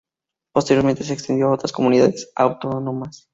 Posteriormente 0.51 1.03
se 1.03 1.13
extendió 1.13 1.45
a 1.45 1.51
otras 1.53 1.71
Comunidades 1.71 2.31
Autónomas. 2.35 3.29